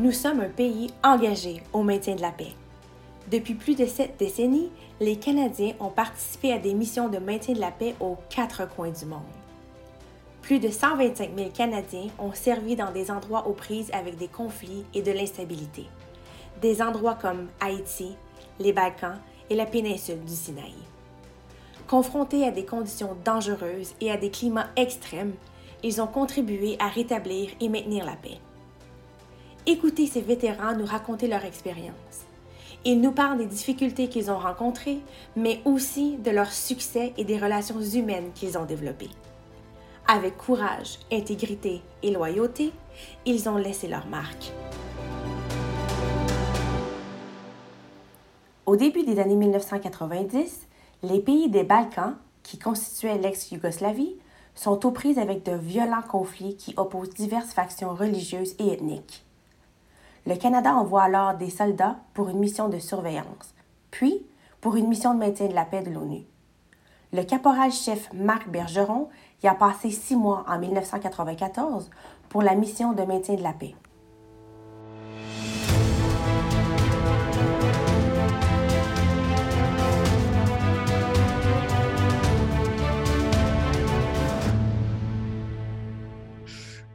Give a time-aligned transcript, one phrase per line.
[0.00, 2.54] Nous sommes un pays engagé au maintien de la paix.
[3.30, 7.60] Depuis plus de sept décennies, les Canadiens ont participé à des missions de maintien de
[7.60, 9.20] la paix aux quatre coins du monde.
[10.40, 14.86] Plus de 125 000 Canadiens ont servi dans des endroits aux prises avec des conflits
[14.94, 15.84] et de l'instabilité.
[16.62, 18.16] Des endroits comme Haïti,
[18.58, 19.18] les Balkans
[19.50, 20.72] et la péninsule du Sinaï.
[21.86, 25.34] Confrontés à des conditions dangereuses et à des climats extrêmes,
[25.82, 28.38] ils ont contribué à rétablir et maintenir la paix.
[29.66, 32.24] Écoutez ces vétérans nous raconter leur expérience.
[32.86, 35.00] Ils nous parlent des difficultés qu'ils ont rencontrées,
[35.36, 39.10] mais aussi de leurs succès et des relations humaines qu'ils ont développées.
[40.08, 42.72] Avec courage, intégrité et loyauté,
[43.26, 44.50] ils ont laissé leur marque.
[48.64, 50.66] Au début des années 1990,
[51.02, 54.16] les pays des Balkans, qui constituaient l'ex-Yougoslavie,
[54.54, 59.24] sont aux prises avec de violents conflits qui opposent diverses factions religieuses et ethniques.
[60.26, 63.54] Le Canada envoie alors des soldats pour une mission de surveillance,
[63.90, 64.26] puis
[64.60, 66.24] pour une mission de maintien de la paix de l'ONU.
[67.12, 69.08] Le caporal-chef Marc Bergeron
[69.42, 71.90] y a passé six mois en 1994
[72.28, 73.74] pour la mission de maintien de la paix.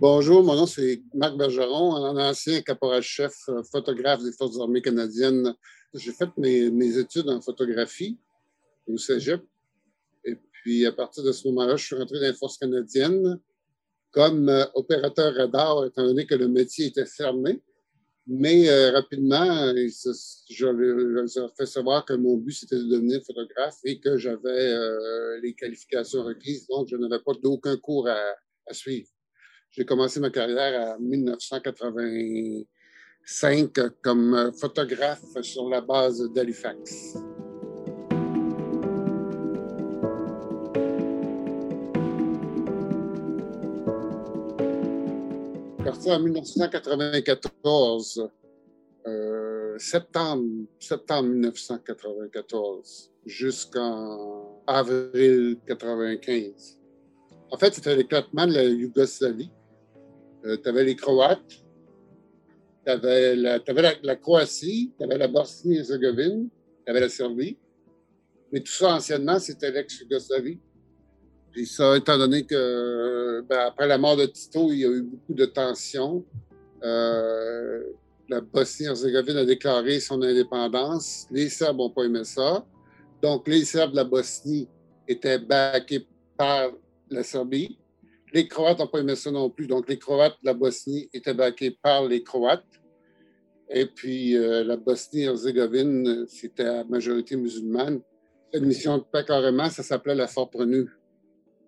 [0.00, 5.52] Bonjour, mon nom c'est Marc Bergeron, un ancien caporal-chef, euh, photographe des Forces armées canadiennes.
[5.92, 8.16] J'ai fait mes, études en photographie
[8.86, 9.42] au Cégep.
[10.24, 13.40] Et puis, à partir de ce moment-là, je suis rentré dans les Forces canadiennes
[14.12, 17.60] comme euh, opérateur radar, étant donné que le métier était fermé.
[18.28, 23.78] Mais euh, rapidement, je leur ai fait savoir que mon but, c'était de devenir photographe
[23.82, 24.76] et que j'avais
[25.42, 26.68] les qualifications requises.
[26.68, 29.08] Donc, je n'avais pas d'aucun cours à suivre.
[29.78, 33.70] J'ai commencé ma carrière en 1985
[34.02, 37.16] comme photographe sur la base d'Halifax.
[45.84, 48.28] Parti en 1994,
[49.06, 50.42] euh, septembre,
[50.80, 56.80] septembre 1994, jusqu'en avril 1995.
[57.52, 59.52] En fait, c'était l'éclatement de la Yougoslavie.
[60.44, 61.64] Euh, tu avais les Croates,
[62.84, 66.48] tu avais, la, Croatie, tu avais la Bosnie-Herzégovine,
[66.84, 67.58] tu avais la Serbie.
[68.52, 70.58] Mais tout ça, anciennement, c'était l'ex-Yougoslavie.
[71.50, 75.02] Puis ça, étant donné que, ben, après la mort de Tito, il y a eu
[75.02, 76.24] beaucoup de tensions.
[76.82, 77.82] Euh,
[78.28, 81.26] la Bosnie-Herzégovine a déclaré son indépendance.
[81.30, 82.64] Les Serbes n'ont pas aimé ça.
[83.22, 84.68] Donc, les Serbes de la Bosnie
[85.06, 86.06] étaient backés
[86.36, 86.70] par
[87.10, 87.78] la Serbie.
[88.32, 89.66] Les Croates n'ont pas aimé ça non plus.
[89.66, 92.64] Donc, les Croates de la Bosnie étaient baqués par les Croates.
[93.70, 98.00] Et puis, euh, la Bosnie-Herzégovine, c'était à majorité musulmane.
[98.54, 100.88] Une mission de paix carrément, ça s'appelait la Fort Prenu.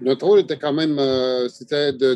[0.00, 2.14] Notre rôle était quand même, euh, c'était de,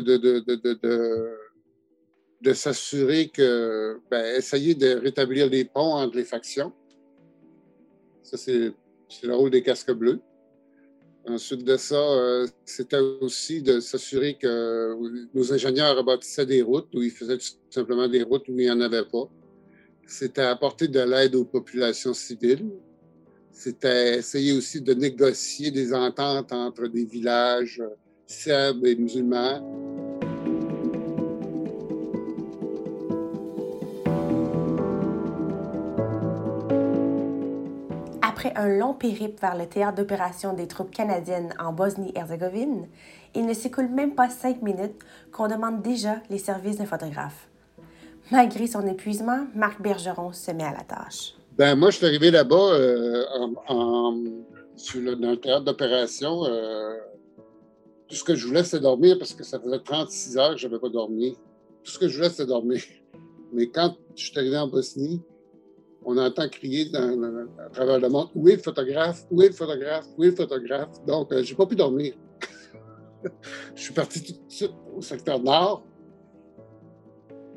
[2.41, 6.73] de s'assurer que, ben, essayer de rétablir les ponts entre les factions.
[8.23, 8.73] Ça, c'est
[9.23, 10.19] le rôle des casques bleus.
[11.29, 14.95] Ensuite de ça, euh, c'était aussi de s'assurer que
[15.35, 18.71] nos ingénieurs rebâtissaient des routes où ils faisaient tout simplement des routes où il n'y
[18.71, 19.29] en avait pas.
[20.07, 22.71] C'était apporter de l'aide aux populations civiles.
[23.51, 27.93] C'était essayer aussi de négocier des ententes entre des villages euh,
[28.25, 30.08] serbes et musulmans.
[38.39, 42.87] Après un long périple vers le théâtre d'opération des troupes canadiennes en Bosnie-Herzégovine,
[43.35, 44.95] il ne s'écoule même pas cinq minutes
[45.33, 47.49] qu'on demande déjà les services d'un photographe.
[48.31, 51.33] Malgré son épuisement, Marc Bergeron se met à la tâche.
[51.57, 53.25] Ben, moi, je suis arrivé là-bas euh,
[53.67, 56.45] dans le théâtre d'opération.
[56.45, 56.95] Euh,
[58.07, 60.67] tout ce que je voulais, c'est dormir parce que ça faisait 36 heures que je
[60.67, 61.35] n'avais pas dormi.
[61.83, 62.81] Tout ce que je voulais, c'est dormir.
[63.51, 65.21] Mais quand je suis arrivé en Bosnie,
[66.03, 69.25] on entend crier à travers le monde Où est le photographe?
[69.31, 70.05] Où est le photographe?
[70.17, 72.13] Où est le photographe Donc, euh, je n'ai pas pu dormir.
[73.75, 75.85] je suis parti tout de suite au secteur nord.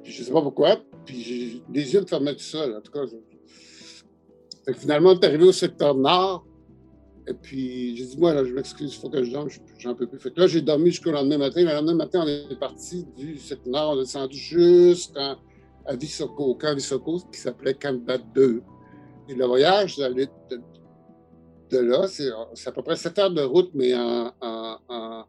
[0.03, 0.77] Puis, je sais pas pourquoi.
[1.05, 2.77] Puis, les yeux me fermaient tout seul.
[2.77, 3.03] En tout cas,
[4.75, 6.47] finalement, on est arrivé au secteur nord.
[7.29, 9.49] Et puis, j'ai dit, moi, là, je m'excuse, il faut que je dorme,
[9.79, 10.19] j'en peux plus.
[10.19, 11.61] Fait là, j'ai dormi jusqu'au lendemain matin.
[11.61, 15.37] Le lendemain matin, on est parti du secteur nord, on est descendu jusqu'en
[15.87, 15.95] à
[16.39, 18.01] au camp Visoko, qui s'appelait Camp
[18.35, 18.63] 2.
[19.29, 20.29] Et le voyage de,
[21.71, 25.25] de, là, c'est à peu près 7 heures de route, mais en, en,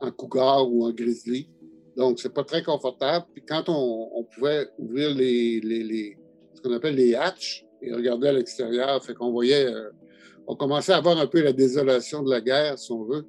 [0.00, 1.48] en, cougar ou en grizzly.
[1.96, 3.26] Donc, c'est pas très confortable.
[3.32, 6.16] Puis quand on, pouvait ouvrir les, les,
[6.54, 9.02] ce qu'on appelle les hatches et regarder à l'extérieur.
[9.04, 9.90] Fait qu'on voyait, euh,
[10.46, 13.24] on commençait à voir un peu la désolation de la guerre, si on veut.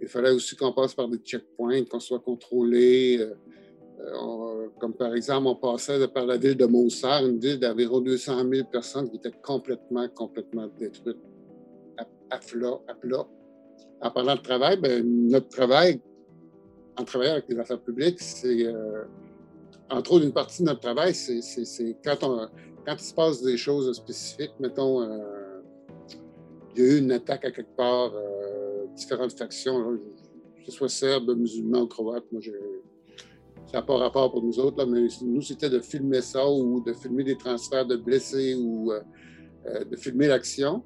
[0.00, 3.18] Il fallait aussi qu'on passe par des checkpoints, qu'on soit contrôlé.
[3.20, 3.34] Euh,
[4.06, 8.48] euh, comme par exemple, on passait par la ville de Montsart, une ville d'environ 200
[8.50, 11.18] 000 personnes qui était complètement, complètement détruite,
[11.98, 13.26] à, à plat, à plat.
[14.00, 16.00] En parlant de travail, ben, notre travail,
[16.96, 19.04] en travaillant avec les affaires publiques, c'est, euh,
[19.90, 21.40] entre autres, une partie de notre travail, c'est,
[22.04, 25.02] quand, quand il se passe des choses spécifiques, mettons,
[26.74, 28.12] il y a eu une attaque à quelque part,
[28.94, 29.98] différentes factions,
[30.58, 32.24] que ce soit serbes, musulmans, croates.
[32.32, 32.40] Moi,
[33.66, 36.80] ça n'a pas rapport pour nous autres, là, mais nous, c'était de filmer ça ou
[36.80, 39.00] de filmer des transferts de blessés ou euh,
[39.66, 40.82] euh, de filmer l'action.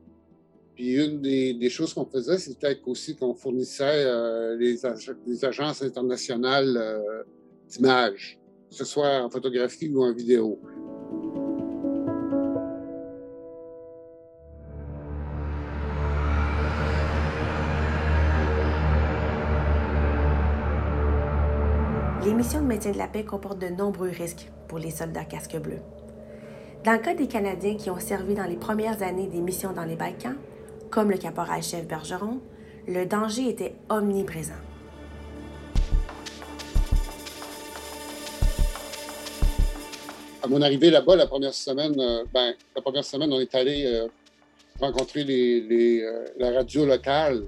[0.74, 4.76] Puis une des, choses qu'on faisait, c'était aussi qu'on fournissait euh, les,
[5.26, 7.00] les, agences internationales
[7.68, 10.60] d'images, que ce soit en photographie ou en vidéo.
[22.24, 25.58] Les missions de maintien de la paix comportent de nombreux risques pour les soldats casques
[25.58, 25.82] bleus.
[26.82, 29.84] Dans le cas des Canadiens qui ont servi dans les premières années des missions dans
[29.84, 30.36] les Balkans,
[30.90, 32.40] comme le caporal-chef Bergeron,
[32.88, 34.54] le danger était omniprésent.
[40.42, 43.84] À mon arrivée là-bas, la première semaine, euh, ben, la première semaine, on est allé
[43.84, 44.08] euh,
[44.80, 47.44] rencontrer les, euh, la radio locale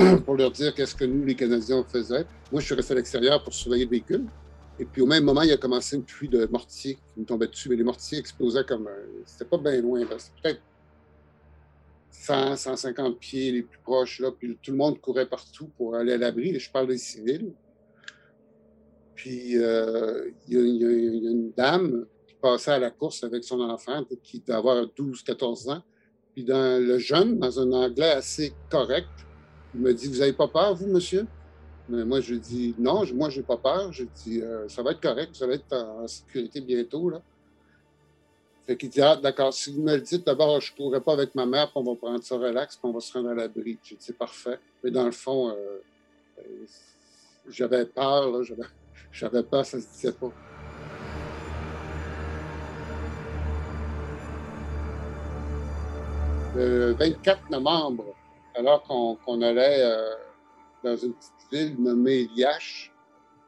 [0.24, 2.26] pour leur dire qu'est-ce que nous, les Canadiens, faisaient.
[2.52, 4.26] Moi, je suis resté à l'extérieur pour surveiller le véhicule.
[4.78, 7.48] Et puis, au même moment, il a commencé une pluie de mortiers qui me tombaient
[7.48, 7.68] dessus.
[7.68, 8.86] Mais les mortiers explosaient comme.
[8.86, 10.00] Euh, c'était pas bien loin.
[10.18, 10.62] C'était peut-être
[12.10, 14.20] 100, 150 pieds les plus proches.
[14.20, 14.30] Là.
[14.30, 16.58] Puis tout le monde courait partout pour aller à l'abri.
[16.58, 17.52] Je parle des civils.
[19.14, 20.90] Puis, euh, il, y a,
[21.30, 25.68] une dame qui passait à la course avec son enfant, qui devait avoir 12, 14
[25.68, 25.82] ans.
[26.32, 29.08] Puis, le jeune, dans un anglais assez correct,
[29.74, 31.26] il me dit Vous n'avez pas peur, vous, monsieur?
[31.88, 33.92] Mais moi, je dis non, moi, je n'ai pas peur.
[33.92, 37.10] Je dis euh, ça va être correct, vous allez être en, sécurité bientôt.
[37.10, 37.20] Là.
[38.66, 41.14] Fait qu'il dit ah, d'accord, si vous me le dites, d'abord, je ne courrai pas
[41.14, 43.34] avec ma mère, puis on va prendre ça relax, puis on va se rendre à
[43.34, 43.78] l'abri.
[43.82, 44.58] J'ai dit parfait.
[44.84, 45.54] Mais dans le fond, euh,
[46.38, 46.42] euh,
[47.48, 48.44] j'avais peur, là,
[49.10, 50.32] j'avais peur, ça ne se disait pas.
[56.54, 58.14] Le 24 novembre,
[58.54, 59.84] alors qu'on allait
[60.82, 62.92] dans une petite ville nommée Liache,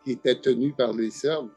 [0.04, 1.50] qui était tenue par les Serbes.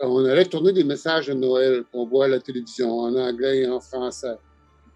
[0.00, 3.68] On allait tourner des messages de Noël qu'on voit à la télévision en anglais et
[3.68, 4.36] en français,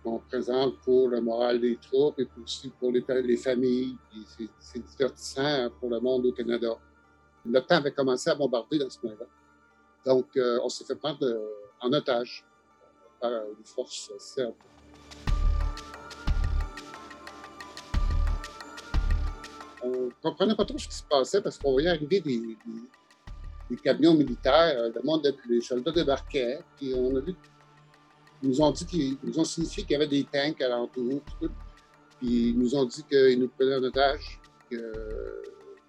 [0.03, 2.29] qu'on présente pour le moral des troupes et
[2.79, 3.97] pour les, les familles.
[4.61, 6.77] C'est divertissant pour le monde au Canada.
[7.45, 9.27] Temps avait commencé à bombarder dans ce moment-là.
[10.05, 11.49] Donc, euh, on s'est fait prendre euh,
[11.81, 12.45] en otage
[13.21, 14.55] par les forces serbes.
[19.82, 22.56] On ne comprenait pas trop ce qui se passait parce qu'on voyait arriver des,
[23.82, 26.61] camions militaires, euh, le les soldats débarquaient,
[26.94, 27.34] on a vu,
[28.43, 31.23] ils nous ont dit qu'ils nous ont signifié qu'il y avait des tanks à l'entour,
[32.19, 34.93] puis ils nous ont dit qu'ils nous prenaient en otage, qu'ils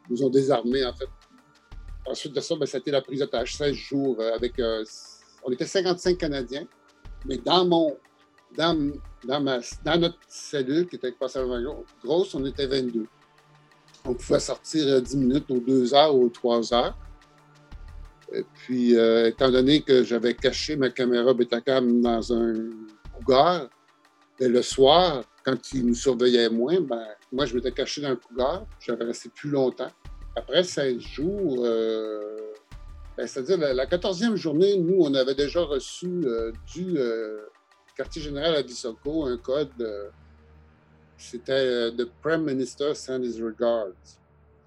[0.10, 1.10] nous ont désarmés, en fait.
[2.06, 4.60] Ensuite de ça, ben, la prise d'otage, 16 jours, euh, avec.
[4.60, 4.84] Euh,
[5.44, 6.68] on était 55 Canadiens,
[7.26, 7.98] mais dans mon.
[8.56, 8.92] Dans,
[9.26, 11.48] dans, ma, dans notre cellule qui était avec passage
[12.04, 13.08] grosse, on était 22
[14.06, 16.98] on pouvait sortir 10 minutes ou 2 heures ou 3 heures.
[18.34, 22.54] Et puis, euh, étant donné que j'avais caché ma caméra Betacam dans un
[23.14, 23.70] cougar,
[24.40, 28.16] ben, le soir, quand ils nous surveillaient moins, ben, moi, je m'étais caché dans le
[28.16, 28.66] cougar.
[28.80, 29.92] J'avais resté plus longtemps.
[30.36, 32.54] Après 16 jours, euh,
[33.16, 36.98] ben, c'est-à-dire la, 14e journée, nous, on avait déjà reçu euh, du
[37.96, 39.70] quartier général à Dissoko un code
[41.18, 43.94] c'était euh, The Prime Minister send his regards.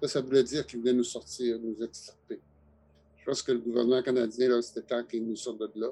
[0.01, 2.39] Ça, ça voulait dire qu'il venait nous sortir, nous extirper.
[3.17, 5.89] Je pense que le gouvernement canadien, là, c'était temps qu'il nous sorte de là.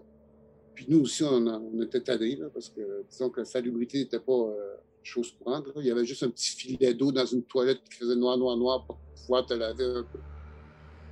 [0.73, 4.33] Puis nous aussi, on, on était tannés, parce que disons que la salubrité n'était pas
[4.33, 5.67] euh, chose courante.
[5.77, 8.57] Il y avait juste un petit filet d'eau dans une toilette qui faisait noir, noir,
[8.57, 10.19] noir pour pouvoir te laver un peu.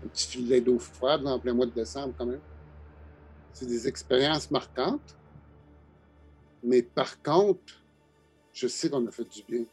[0.03, 2.41] Un petit filet d'eau froide en plein mois de décembre, quand même.
[3.53, 5.15] C'est des expériences marquantes.
[6.63, 7.82] Mais par contre,
[8.53, 9.65] je sais qu'on a fait du bien.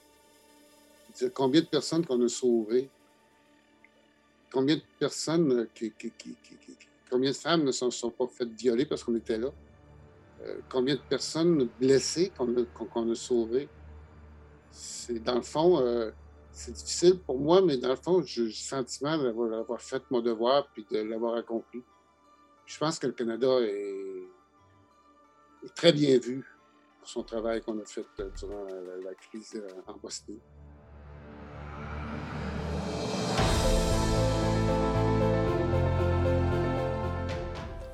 [1.35, 2.89] Combien de personnes qu'on a sauvées,
[4.51, 5.67] combien de personnes, euh,
[7.11, 9.51] combien de femmes ne se sont, pas faites violer parce qu'on était là,
[10.43, 13.69] euh, combien de personnes blessées qu'on a, qu'on a sauvées?
[14.71, 16.11] C'est dans le fond, euh,
[16.53, 20.69] c'est difficile pour moi, mais dans le fond, j'ai le sentiment d'avoir fait mon devoir
[20.73, 21.83] puis de l'avoir accompli.
[22.67, 24.29] Je pense que le Canada est,
[25.75, 26.47] très bien vu
[27.01, 28.65] pour son travail qu'on a fait euh, durant
[29.05, 30.39] la, crise euh, en Bosnie.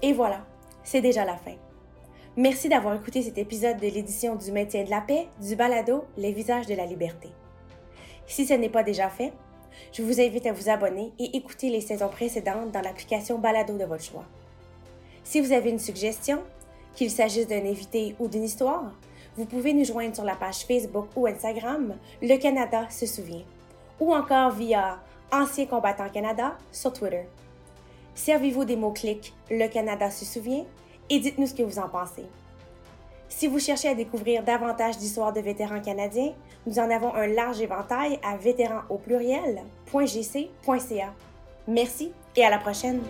[0.02, 0.44] Et voilà,
[0.84, 1.54] c'est déjà la fin.
[2.36, 6.32] Merci d'avoir écouté cet épisode de l'édition du maintien de la paix du balado Les
[6.32, 7.30] visages de la liberté.
[8.26, 9.32] Si ce n'est pas déjà fait,
[9.92, 13.84] je vous invite à vous abonner et écouter les saisons précédentes dans l'application Balado de
[13.84, 14.25] votre choix.
[15.25, 16.42] Si vous avez une suggestion,
[16.96, 18.90] qu'il s'agisse d'un invité ou d'une histoire,
[19.36, 23.44] vous pouvez nous joindre sur la page Facebook ou Instagram Le Canada se souvient
[24.00, 24.98] ou encore via
[25.32, 27.24] Ancien combattant Canada sur Twitter.
[28.14, 30.64] Servez-vous des mots-clics Le Canada se souvient
[31.10, 32.24] et dites-nous ce que vous en pensez.
[33.28, 36.32] Si vous cherchez à découvrir davantage d'histoires de vétérans canadiens,
[36.66, 41.14] nous en avons un large éventail à vétérans au pluriel.gc.ca.
[41.68, 43.00] Merci et à la prochaine!